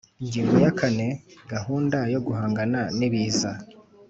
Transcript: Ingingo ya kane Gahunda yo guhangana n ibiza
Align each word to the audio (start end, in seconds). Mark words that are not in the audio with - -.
Ingingo 0.21 0.55
ya 0.63 0.71
kane 0.79 1.07
Gahunda 1.51 1.99
yo 2.13 2.19
guhangana 2.25 2.81
n 2.97 2.99
ibiza 3.07 3.51